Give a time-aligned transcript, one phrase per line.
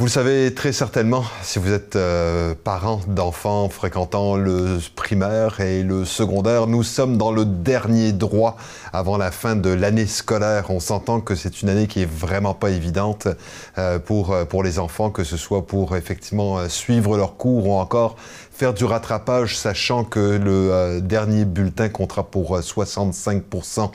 [0.00, 5.82] Vous le savez très certainement, si vous êtes euh, parent d'enfants fréquentant le primaire et
[5.82, 8.56] le secondaire, nous sommes dans le dernier droit
[8.94, 10.70] avant la fin de l'année scolaire.
[10.70, 13.28] On s'entend que c'est une année qui est vraiment pas évidente
[13.76, 17.74] euh, pour, euh, pour les enfants, que ce soit pour effectivement suivre leurs cours ou
[17.74, 18.16] encore
[18.60, 23.90] faire du rattrapage, sachant que le dernier bulletin comptera pour 65%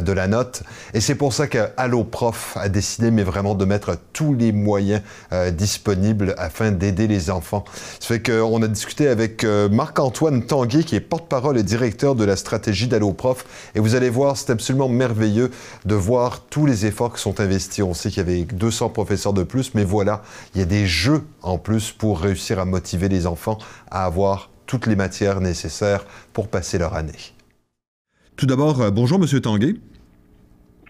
[0.00, 0.62] de la note.
[0.94, 4.52] Et c'est pour ça que Allo Prof a décidé, mais vraiment de mettre tous les
[4.52, 5.02] moyens
[5.52, 7.66] disponible afin d'aider les enfants.
[8.00, 12.24] Ça fait qu'on a discuté avec euh, Marc-Antoine Tanguay, qui est porte-parole et directeur de
[12.24, 13.44] la stratégie d'AlloProf.
[13.74, 15.50] Et vous allez voir, c'est absolument merveilleux
[15.84, 17.84] de voir tous les efforts qui sont investis.
[17.84, 20.22] On sait qu'il y avait 200 professeurs de plus, mais voilà,
[20.54, 23.58] il y a des jeux en plus pour réussir à motiver les enfants
[23.90, 27.34] à avoir toutes les matières nécessaires pour passer leur année.
[28.36, 29.76] Tout d'abord, euh, bonjour Monsieur Tanguay.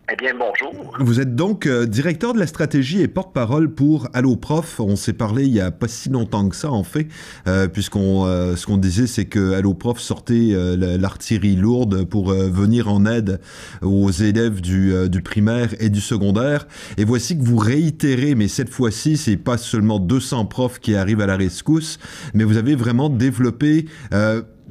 [0.09, 0.97] Eh bien, bonjour.
[1.01, 4.79] Vous êtes donc euh, directeur de la stratégie et porte-parole pour Allo Prof.
[4.79, 7.09] On s'est parlé il y a pas si longtemps que ça, en fait,
[7.49, 12.89] euh, puisqu'on euh, ce qu'on disait, c'est que Allo Prof sortait l'artillerie lourde pour venir
[12.89, 13.41] en aide
[13.83, 16.69] aux élèves du, du, primaire et du secondaire.
[16.99, 21.21] Et voici que vous réitérez, mais cette fois-ci, c'est pas seulement 200 profs qui arrivent
[21.21, 21.99] à la rescousse,
[22.33, 23.87] mais vous avez vraiment développé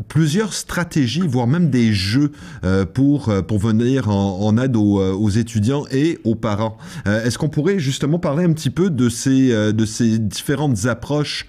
[0.08, 2.32] plusieurs stratégies, voire même des jeux
[2.64, 6.78] euh, pour, euh, pour venir en, aide aux, euh, aux, étudiants et aux parents.
[7.06, 11.48] Est-ce qu'on pourrait justement parler un petit peu de ces, de ces différentes approches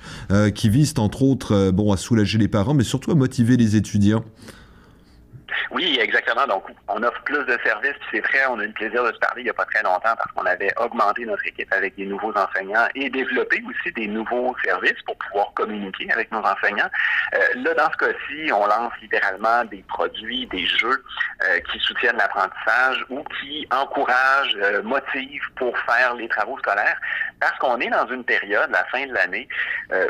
[0.55, 4.25] qui visent entre autres bon, à soulager les parents, mais surtout à motiver les étudiants?
[5.71, 6.47] Oui, exactement.
[6.47, 7.97] Donc, on offre plus de services.
[8.11, 9.83] C'est vrai, on a eu le plaisir de se parler il n'y a pas très
[9.83, 14.07] longtemps parce qu'on avait augmenté notre équipe avec des nouveaux enseignants et développé aussi des
[14.07, 16.91] nouveaux services pour pouvoir communiquer avec nos enseignants.
[17.35, 21.03] Euh, là, dans ce cas-ci, on lance littéralement des produits, des jeux
[21.43, 26.99] euh, qui soutiennent l'apprentissage ou qui encouragent, euh, motivent pour faire les travaux scolaires
[27.41, 29.47] parce qu'on est dans une période, la fin de l'année,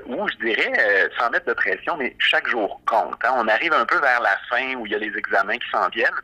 [0.07, 3.17] où je dirais, sans mettre de pression, mais chaque jour compte.
[3.25, 3.35] Hein.
[3.35, 5.89] On arrive un peu vers la fin où il y a les examens qui s'en
[5.89, 6.21] viennent.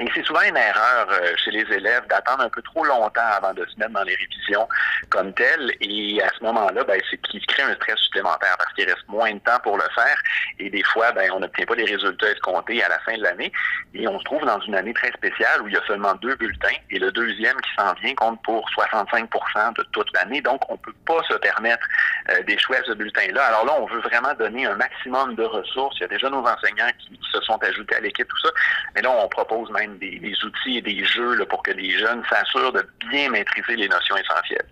[0.00, 3.54] Et c'est souvent une erreur euh, chez les élèves d'attendre un peu trop longtemps avant
[3.54, 4.68] de se mettre dans les révisions
[5.08, 5.70] comme telles.
[5.80, 9.32] Et à ce moment-là, ben, c'est qu'ils crée un stress supplémentaire parce qu'il reste moins
[9.32, 10.20] de temps pour le faire.
[10.58, 13.52] Et des fois, ben, on n'obtient pas les résultats escomptés à la fin de l'année.
[13.94, 16.34] Et on se trouve dans une année très spéciale où il y a seulement deux
[16.34, 16.76] bulletins.
[16.90, 20.40] Et le deuxième qui s'en vient compte pour 65% de toute l'année.
[20.40, 21.86] Donc, on ne peut pas se permettre
[22.30, 23.44] euh, d'échouer à ce bulletin-là.
[23.44, 25.96] Alors là, on veut vraiment donner un maximum de ressources.
[25.98, 28.50] Il y a déjà nos enseignants qui, se sont ajoutés à l'équipe, tout ça.
[28.94, 32.72] Mais là, on propose même des, outils et des jeux pour que les jeunes s'assurent
[32.72, 34.66] de bien maîtriser les notions essentielles.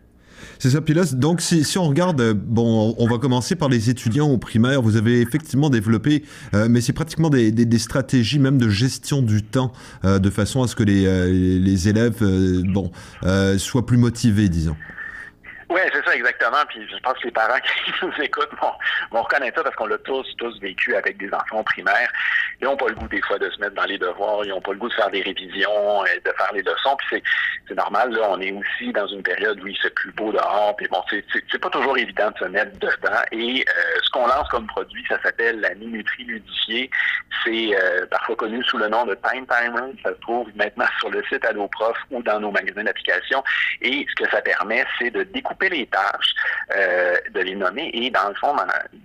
[0.59, 0.81] C'est ça.
[0.81, 4.39] Puis là, donc, si, on regarde, euh, bon, on va commencer par les étudiants au
[4.39, 4.83] primaire.
[4.83, 6.25] Vous avez effectivement développé,
[6.55, 9.73] euh, mais c'est pratiquement des, stratégies même de gestion du temps,
[10.05, 12.23] euh, de façon à ce que les, les élèves,
[12.65, 12.91] bon,
[13.59, 14.77] soient plus motivés, disons.
[15.73, 16.59] Oui, c'est ça exactement.
[16.69, 19.97] Puis je pense que les parents qui nous écoutent vont, reconnaître ça parce qu'on l'a
[19.99, 22.13] tous, tous vécu avec des enfants primaires.
[22.61, 24.61] Ils n'ont pas le goût des fois de se mettre dans les devoirs, ils n'ont
[24.61, 26.95] pas le goût de faire des révisions, de faire les leçons.
[26.99, 27.23] Puis
[27.69, 30.77] c'est normal, là, on est aussi dans une période où il fait plus beau dehors.
[30.77, 33.23] Puis bon, c'est pas toujours évident de se mettre dedans.
[33.33, 36.91] Et euh, ce qu'on lance comme produit, ça s'appelle la minuterie ludifiée.
[37.45, 39.93] C'est euh, parfois connu sous le nom de Time Timer.
[40.03, 43.43] Ça se trouve maintenant sur le site AdoProf ou dans nos magasins d'applications.
[43.81, 46.35] Et ce que ça permet, c'est de découper les tâches,
[46.77, 48.55] euh, de les nommer et, dans le fond,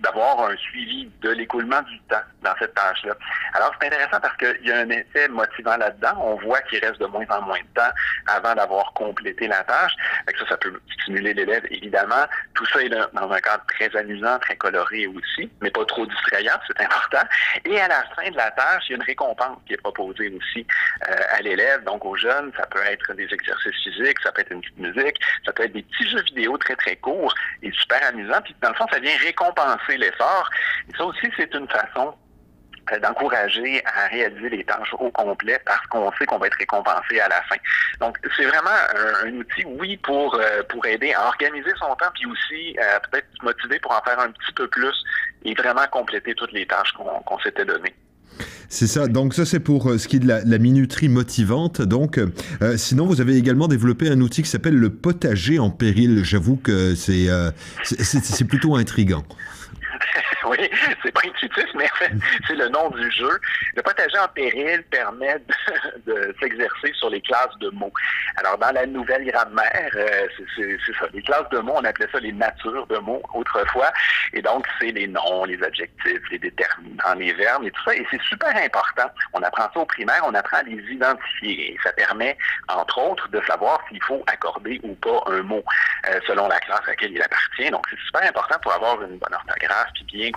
[0.00, 3.14] d'avoir un suivi de l'écoulement du temps dans cette tâche-là.
[3.54, 6.14] Alors, c'est intéressant parce qu'il y a un effet motivant là-dedans.
[6.18, 7.90] On voit qu'il reste de moins en moins de temps
[8.26, 9.92] avant d'avoir complété la tâche.
[10.38, 12.26] ça, ça peut stimuler l'élève, évidemment.
[12.54, 16.58] Tout ça est dans un cadre très amusant, très coloré aussi, mais pas trop distrayant,
[16.66, 17.26] c'est important.
[17.64, 20.28] Et à la fin de la tâche, il y a une récompense qui est proposée
[20.28, 20.66] aussi
[21.08, 22.52] euh, à l'élève, donc aux jeunes.
[22.56, 25.72] Ça peut être des exercices physiques, ça peut être une petite musique, ça peut être
[25.72, 28.40] des petits jeux vidéo très, très court et super amusant.
[28.42, 30.48] Puis dans le fond, ça vient récompenser l'effort.
[30.88, 32.14] Et ça aussi, c'est une façon
[32.92, 37.20] euh, d'encourager à réaliser les tâches au complet parce qu'on sait qu'on va être récompensé
[37.20, 37.56] à la fin.
[38.00, 38.70] Donc, c'est vraiment
[39.24, 43.26] un, outil, oui, pour, euh, pour aider à organiser son temps, puis aussi euh, peut-être
[43.42, 45.04] motiver pour en faire un petit peu plus
[45.44, 47.94] et vraiment compléter toutes les tâches qu'on s'était données.
[48.68, 49.08] C'est ça.
[49.08, 51.80] Donc ça, c'est pour euh, ce qui est de la, minuterie motivante.
[51.80, 56.22] Donc, euh, sinon, vous avez également développé un outil qui s'appelle le potager en péril.
[56.22, 57.50] J'avoue que c'est euh,
[57.82, 59.24] c'est plutôt intrigant.
[61.02, 61.88] c'est pas intuitif, mais
[62.46, 63.38] c'est le nom du jeu.
[63.76, 65.36] Le potager en péril permet
[66.06, 67.92] de, s'exercer sur les classes de mots.
[68.36, 70.26] Alors, dans la nouvelle grammaire, euh,
[70.56, 71.06] c'est ça.
[71.12, 73.90] Les classes de mots, on appelait ça les natures de mots autrefois.
[74.32, 77.94] Et donc, c'est les noms, les adjectifs, les déterminants, les verbes et tout ça.
[77.94, 79.10] Et c'est super important.
[79.32, 81.76] On apprend ça au primaire, on apprend à les identifier.
[81.82, 82.36] Ça permet,
[82.68, 85.62] entre autres, de savoir s'il faut accorder ou pas un mot
[86.08, 87.70] euh, selon la classe à laquelle il appartient.
[87.70, 90.30] Donc, c'est super important pour avoir une bonne orthographe puis bien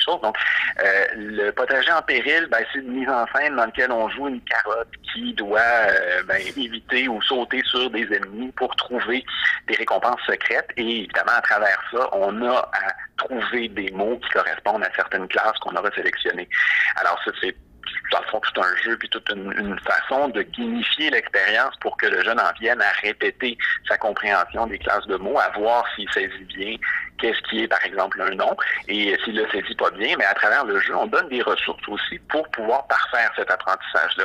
[0.00, 0.20] choses.
[0.20, 0.36] Donc,
[0.82, 4.28] euh, le potager en péril, ben, c'est une mise en scène dans laquelle on joue
[4.28, 9.24] une carotte qui doit euh, ben, éviter ou sauter sur des ennemis pour trouver
[9.66, 10.70] des récompenses secrètes.
[10.76, 15.28] Et évidemment, à travers ça, on a à trouver des mots qui correspondent à certaines
[15.28, 16.48] classes qu'on aura sélectionnées.
[16.96, 17.54] Alors ça, c'est
[18.10, 22.06] dans le fond, tout un jeu, puis toute une, façon de gamifier l'expérience pour que
[22.06, 23.56] le jeune en vienne à répéter
[23.88, 26.76] sa compréhension des classes de mots, à voir s'il saisit bien
[27.18, 28.56] qu'est-ce qui est, par exemple, un nom,
[28.88, 31.86] et s'il le saisit pas bien, mais à travers le jeu, on donne des ressources
[31.88, 34.24] aussi pour pouvoir parfaire cet apprentissage-là.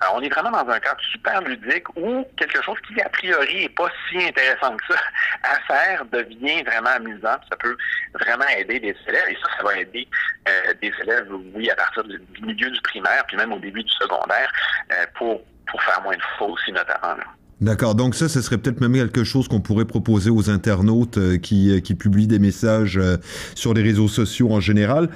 [0.00, 3.64] Alors, on est vraiment dans un cadre super ludique où quelque chose qui, a priori,
[3.64, 5.00] est pas si intéressant que ça
[5.42, 7.36] à faire devient vraiment amusant.
[7.48, 7.76] Ça peut
[8.14, 10.06] vraiment aider des élèves, et ça, ça va aider
[10.48, 13.92] euh, des élèves, oui, à partir du milieu du primaire, puis même au début du
[13.92, 14.50] secondaire,
[14.92, 17.16] euh, pour, pour faire moins de fautes aussi, notamment.
[17.60, 21.38] D'accord, donc ça, ce serait peut-être même quelque chose qu'on pourrait proposer aux internautes euh,
[21.38, 23.16] qui, euh, qui, publient des messages euh,
[23.56, 25.08] sur les réseaux sociaux en général.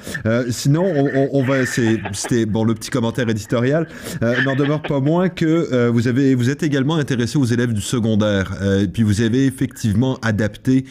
[0.51, 0.85] sinon,
[1.33, 3.87] on, va, c'était bon le petit commentaire éditorial.
[4.21, 8.53] N'en demeure pas moins que vous avez, vous êtes également intéressé aux élèves du secondaire,
[8.81, 10.85] et puis vous avez effectivement adapté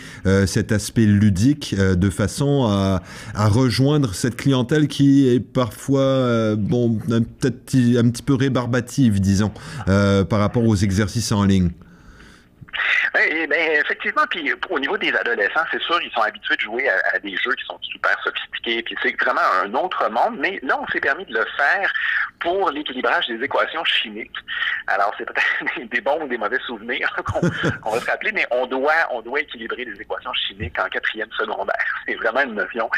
[0.45, 3.01] cet aspect ludique de façon à,
[3.33, 6.97] à, rejoindre cette clientèle qui est parfois, bon,
[7.39, 9.51] peut-être un petit peu rébarbative, disons,
[9.85, 11.71] par rapport aux exercices en en ligne.
[13.15, 16.89] Oui, ben, effectivement, puis au niveau des adolescents, c'est sûr, ils sont habitués de jouer
[16.89, 20.79] à, des jeux qui sont super sophistiqués, puis c'est vraiment un autre monde, mais là,
[20.79, 21.91] on s'est permis de le faire
[22.39, 24.35] pour l'équilibrage des équations chimiques.
[24.87, 27.13] Alors, c'est peut-être des bons ou des mauvais souvenirs
[27.81, 31.31] qu'on va se rappeler, mais on doit, on doit équilibrer les équations chimiques en quatrième
[31.33, 31.75] secondaire.
[32.07, 32.89] C'est vraiment une notion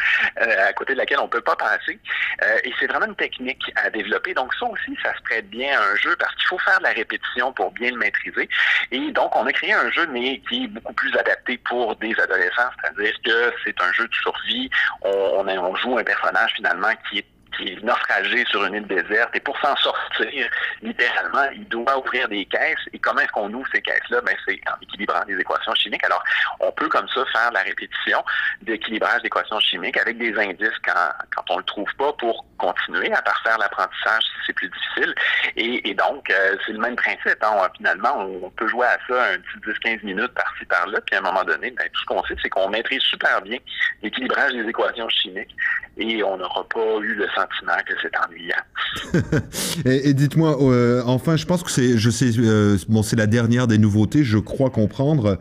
[0.41, 1.99] euh, à côté de laquelle on peut pas passer.
[2.41, 4.33] Euh, et c'est vraiment une technique à développer.
[4.33, 6.83] Donc, ça aussi, ça se prête bien à un jeu parce qu'il faut faire de
[6.83, 8.49] la répétition pour bien le maîtriser.
[8.91, 12.15] Et donc, on a créé un jeu, mais qui est beaucoup plus adapté pour des
[12.19, 14.69] adolescents, c'est-à-dire que c'est un jeu de survie.
[15.01, 17.25] On, joue un personnage finalement qui est
[17.57, 19.35] qui est naufragé sur une île déserte.
[19.35, 20.47] Et pour s'en sortir,
[20.81, 22.79] littéralement, il doit ouvrir des caisses.
[22.93, 24.21] Et comment est-ce qu'on ouvre ces caisses-là?
[24.21, 26.03] Ben, c'est en équilibrant des équations chimiques.
[26.03, 26.23] Alors,
[26.59, 28.23] on peut comme ça faire la répétition
[28.61, 33.21] d'équilibrage d'équations chimiques avec des indices quand, quand on le trouve pas pour continuer à
[33.21, 35.13] parfaire l'apprentissage si c'est plus difficile.
[35.55, 37.37] Et, donc, euh, c'est le même principe.
[37.41, 37.67] Hein.
[37.77, 40.99] finalement, on peut jouer à ça un petit 10-15 minutes par-ci, par-là.
[41.05, 43.57] Puis à un moment donné, ben, tout ce qu'on sait, c'est qu'on maîtrise super bien
[44.01, 45.55] l'équilibrage des équations chimiques
[45.97, 49.45] et on n'aura pas eu le sentiment que c'est ennuyant.
[49.85, 53.67] et, dites-moi, euh, enfin, je pense que c'est, je sais, euh, bon, c'est la dernière
[53.67, 55.37] des nouveautés, je crois comprendre.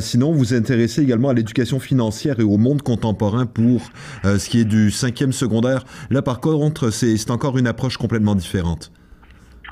[0.00, 3.90] Sinon, vous vous intéressez également à l'éducation financière et au monde contemporain pour
[4.24, 5.84] ce qui est du cinquième secondaire.
[6.10, 6.58] Là, par contre,
[6.90, 8.90] c'est, encore une approche complètement différente.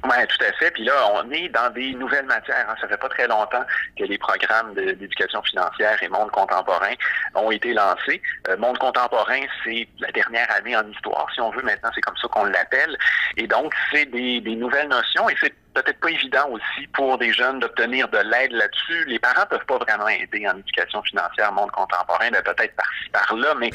[0.04, 0.72] Oui, tout à fait.
[0.72, 2.66] Puis là, on est dans des nouvelles matières.
[2.68, 2.74] Hein.
[2.80, 3.64] Ça fait pas très longtemps
[3.96, 6.94] que les programmes d'éducation financière et monde contemporain
[7.36, 8.20] ont été lancés.
[8.48, 11.62] Euh, monde contemporain, c'est la dernière année en histoire, si on veut.
[11.62, 12.98] Maintenant, c'est comme ça qu'on l'appelle.
[13.36, 17.32] Et donc, c'est des, des nouvelles notions et c'est peut-être pas évident aussi pour des
[17.32, 19.04] jeunes d'obtenir de l'aide là-dessus.
[19.06, 23.70] Les parents peuvent pas vraiment aider en éducation financière, monde contemporain, peut-être par-ci, par-là, mais,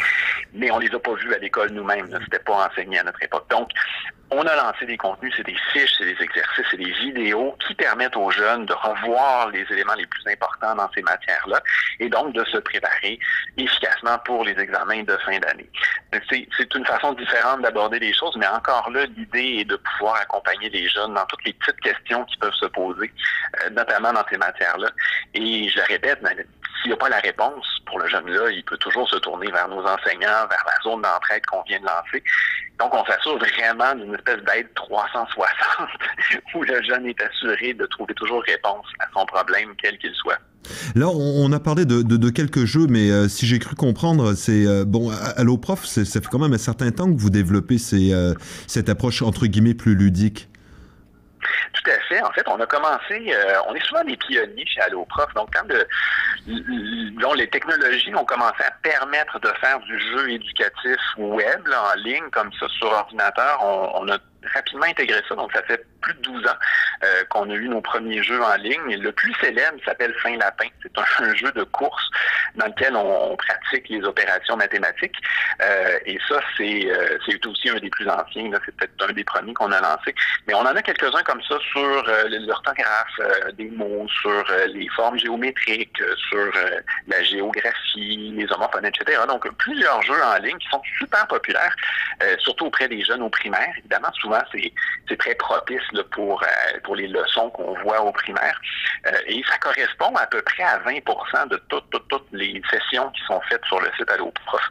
[0.53, 2.07] mais on les a pas vus à l'école nous-mêmes.
[2.23, 3.49] C'était pas enseigné à notre époque.
[3.49, 3.69] Donc,
[4.29, 7.73] on a lancé des contenus, c'est des fiches, c'est des exercices, c'est des vidéos qui
[7.75, 11.61] permettent aux jeunes de revoir les éléments les plus importants dans ces matières-là
[11.99, 13.19] et donc de se préparer
[13.57, 15.69] efficacement pour les examens de fin d'année.
[16.29, 20.69] C'est une façon différente d'aborder les choses, mais encore là, l'idée est de pouvoir accompagner
[20.69, 23.11] les jeunes dans toutes les petites questions qui peuvent se poser,
[23.63, 24.89] euh, notamment dans ces matières-là.
[25.33, 26.19] Et je le répète,
[26.81, 29.67] s'il n'y a pas la réponse pour le jeune-là, il peut toujours se tourner vers
[29.67, 32.23] nos enseignants, vers la zone d'entraide qu'on vient de lancer.
[32.79, 35.89] Donc, on s'assure vraiment d'une espèce d'aide 360
[36.53, 40.39] où le jeune est assuré de trouver toujours réponse à son problème, quel qu'il soit.
[40.95, 44.85] Là, on a parlé de, quelques jeux, mais euh, si j'ai cru comprendre, c'est euh,
[44.85, 45.11] bon.
[45.35, 48.33] Allo Prof, ça fait quand même un certain temps que vous développez euh,
[48.67, 50.49] cette approche entre guillemets plus ludique.
[51.73, 52.21] Tout à fait.
[52.21, 53.31] En fait, on a commencé,
[53.69, 55.33] on est souvent des pionniers chez Alloprof.
[55.35, 61.99] Donc, quand les technologies ont commencé à permettre de faire du jeu éducatif web, en
[62.01, 64.17] ligne, comme ça, sur ordinateur, on, a
[64.53, 65.35] rapidement intégré ça.
[65.35, 66.57] Donc, ça fait plus de 12 ans
[67.03, 68.97] euh, qu'on a eu nos premiers jeux en ligne.
[68.97, 70.67] le plus célèbre s'appelle Fin Lapin.
[70.81, 72.09] C'est un, jeu de course
[72.55, 75.15] dans lequel on, pratique les opérations mathématiques.
[75.61, 78.49] Euh, et ça, c'est euh, c'est aussi un des plus anciens.
[78.65, 80.15] C'est peut-être un des premiers qu'on a lancé.
[80.47, 83.19] Mais on en a quelques-uns comme ça sur l'orthographe
[83.53, 86.51] des mots, sur les formes géométriques, sur
[87.07, 89.21] la géographie, les homophones, etc.
[89.27, 91.75] Donc, plusieurs jeux en ligne qui sont super populaires,
[92.39, 93.69] surtout auprès des jeunes au primaire.
[93.79, 96.43] Évidemment, souvent, c'est très propice pour,
[96.87, 98.57] pour les leçons qu'on voit au primaire.
[99.27, 103.21] et ça correspond à peu près à 20% de toutes, toutes, toutes les sessions qui
[103.27, 104.61] sont faites sur le site AlloProf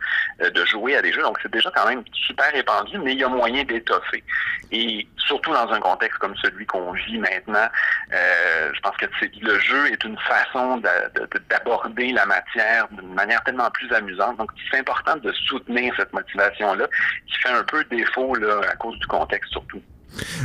[0.41, 1.23] euh, de jouer à des jeux.
[1.23, 4.25] Donc, c'est déjà quand même super répandu, mais il y a moyen d'étoffer.
[4.73, 7.69] Et surtout dans un contexte comme celui qu'on vit maintenant,
[8.15, 9.07] euh, je pense que
[9.43, 10.83] le jeu est une façon
[11.51, 14.39] d'aborder la matière d'une manière tellement plus amusante.
[14.39, 16.87] Donc, c'est important de soutenir cette motivation-là
[17.27, 19.83] qui fait un peu défaut là, à cause du contexte surtout.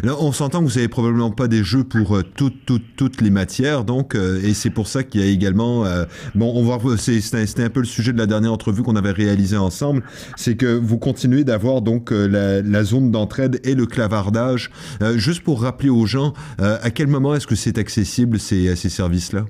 [0.03, 3.21] Là, on s'entend que vous n'avez probablement pas des jeux pour euh, toutes, toutes, toutes
[3.21, 6.63] les matières, donc, euh, et c'est pour ça qu'il y a également, euh, bon, on
[6.63, 10.03] va, c'était un, peu le sujet de la dernière entrevue qu'on avait réalisée ensemble,
[10.35, 14.71] c'est que vous continuez d'avoir donc la, la, zone d'entraide et le clavardage.
[15.15, 19.45] juste pour rappeler aux gens, à quel moment est-ce que c'est accessible ces, ces services-là?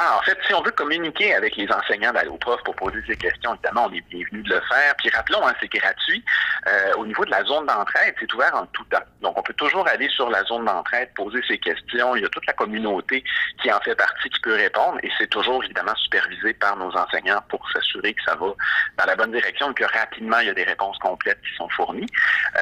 [0.00, 3.54] Ah, en fait, si on veut communiquer avec les enseignants d'AlloProf pour poser ces questions,
[3.54, 4.94] évidemment, on est bienvenu de le faire.
[4.96, 6.24] Puis rappelons, hein, c'est gratuit.
[6.68, 9.02] Euh, au niveau de la zone d'entraide, c'est ouvert en tout temps.
[9.22, 12.14] Donc, on peut toujours aller sur la zone d'entraide, poser ses questions.
[12.14, 13.24] Il y a toute la communauté
[13.60, 17.42] qui en fait partie qui peut répondre et c'est toujours évidemment supervisé par nos enseignants
[17.48, 18.54] pour s'assurer que ça va
[18.98, 21.68] dans la bonne direction et que rapidement, il y a des réponses complètes qui sont
[21.70, 22.06] fournies.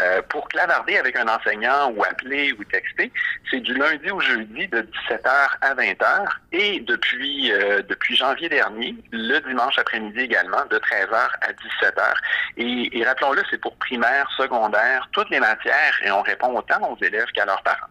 [0.00, 3.12] Euh, pour clavarder avec un enseignant ou appeler ou texter,
[3.50, 8.95] c'est du lundi au jeudi de 17h à 20h et depuis euh, depuis janvier dernier,
[9.12, 12.14] le dimanche après-midi également, de 13h à 17h.
[12.59, 17.26] Et, rappelons-le, c'est pour primaire, secondaire, toutes les matières, et on répond autant aux élèves
[17.35, 17.87] qu'à leurs parents.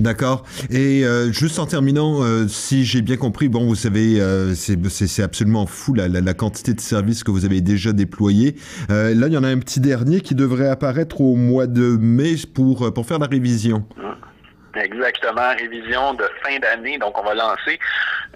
[0.00, 0.44] D'accord.
[0.70, 4.20] Et euh, juste en terminant, euh, si j'ai bien compris, bon, vous savez,
[4.54, 8.56] c'est absolument fou la, la, quantité de services que vous avez déjà déployés.
[8.88, 12.34] là, il y en a un petit dernier qui devrait apparaître au mois de mai
[12.54, 13.86] pour, pour faire la révision.
[14.74, 16.98] Exactement, révision de fin d'année.
[16.98, 17.78] Donc, on va lancer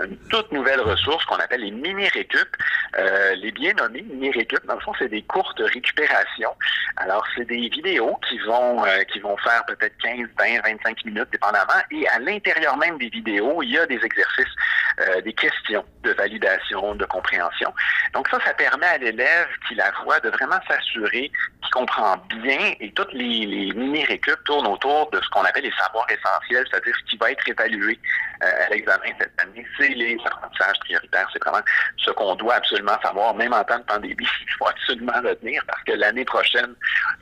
[0.01, 2.57] une toute nouvelle ressource qu'on appelle les mini-récup.
[2.99, 6.55] Euh, les bien nommés mini-récup, dans le fond, c'est des courtes récupérations.
[6.97, 11.29] Alors, c'est des vidéos qui vont euh, qui vont faire peut-être 15, 20, 25 minutes,
[11.33, 11.81] dépendamment.
[11.91, 14.55] Et à l'intérieur même des vidéos, il y a des exercices,
[15.01, 17.73] euh, des questions de validation, de compréhension.
[18.15, 21.31] Donc, ça, ça permet à l'élève qui la voit de vraiment s'assurer
[21.63, 25.73] qu'il comprend bien et toutes les, les mini-récup tournent autour de ce qu'on appelle les
[25.79, 27.99] savoirs essentiels, c'est-à-dire ce qui va être évalué
[28.41, 31.29] à l'examen cette année les apprentissages prioritaires.
[31.33, 31.63] C'est vraiment
[31.97, 34.17] ce qu'on doit absolument savoir, même en temps de pandémie.
[34.47, 36.75] Il faut absolument retenir parce que l'année prochaine,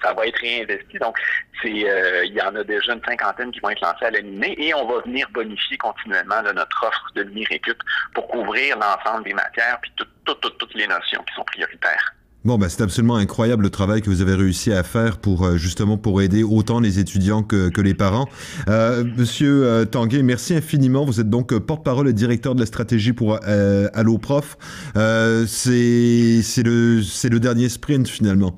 [0.03, 0.99] ça va être réinvesti.
[0.99, 1.19] Donc,
[1.63, 4.55] c'est, euh, il y en a déjà une cinquantaine qui vont être lancés à l'année
[4.59, 7.79] et on va venir bonifier continuellement notre offre de mi-récup
[8.15, 12.15] pour couvrir l'ensemble des matières puis toutes les notions qui sont prioritaires.
[12.43, 15.57] Bon, bah, c'est absolument incroyable le travail que vous avez réussi à faire pour euh,
[15.59, 18.29] justement pour aider autant les étudiants que, que les parents.
[18.69, 21.05] Euh, Monsieur euh, Tanguay, merci infiniment.
[21.05, 24.57] Vous êtes donc euh, porte-parole et directeur de la stratégie pour euh, Allo Prof.
[24.95, 28.57] c'est le c'est le dernier sprint finalement.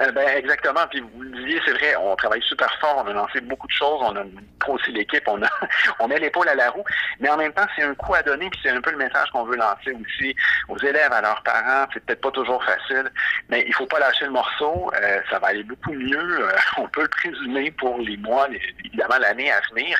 [0.00, 0.86] Euh, ben, exactement.
[0.90, 3.72] Puis vous le disiez, c'est vrai, on travaille super fort, on a lancé beaucoup de
[3.72, 4.22] choses, on a
[4.68, 5.48] aussi l'équipe, on a
[6.00, 6.84] on met l'épaule à la roue,
[7.20, 9.30] mais en même temps, c'est un coup à donner, puis c'est un peu le message
[9.30, 10.34] qu'on veut lancer aussi
[10.68, 11.86] aux élèves, à leurs parents.
[11.94, 13.10] C'est peut-être pas toujours facile,
[13.48, 14.90] mais il faut pas lâcher le morceau.
[15.00, 16.40] Euh, ça va aller beaucoup mieux.
[16.40, 18.48] Euh, on peut le présumer pour les mois,
[18.84, 19.98] évidemment l'année à venir,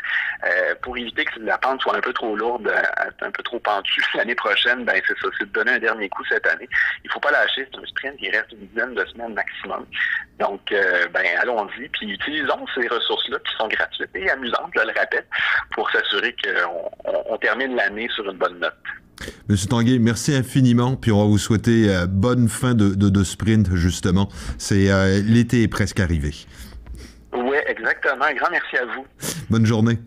[0.83, 2.73] pour éviter que la pente soit un peu trop lourde,
[3.21, 4.85] un peu trop pentue l'année prochaine.
[4.85, 6.69] Ben c'est ça, c'est de donner un dernier coup cette année.
[7.05, 7.69] Il faut pas lâcher.
[7.73, 9.86] C'est un sprint il reste une dizaine de semaines maximum.
[10.39, 14.89] Donc, euh, ben, allons-y, puis utilisons ces ressources-là qui sont gratuites et amusantes, je le
[14.89, 15.27] répète,
[15.73, 18.75] pour s'assurer qu'on termine l'année sur une bonne note.
[19.49, 24.29] Monsieur Tanguay, merci infiniment, puis on va vous souhaiter euh, bonne fin de, sprint, justement.
[24.59, 26.35] C'est euh, L'été est presque arrivé.
[27.33, 28.25] Oui, exactement.
[28.25, 29.07] Un grand merci à vous.
[29.49, 29.99] Bonne journée.